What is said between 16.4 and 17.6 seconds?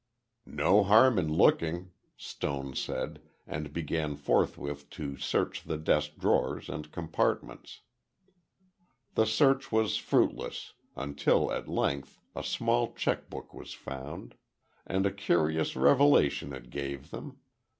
it gave them.